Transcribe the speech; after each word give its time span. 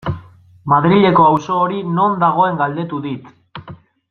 Madrileko 0.71 1.27
auzo 1.33 1.59
hori 1.65 1.83
non 1.99 2.19
dagoen 2.25 2.61
galdetu 2.63 3.03
dit. 3.09 3.31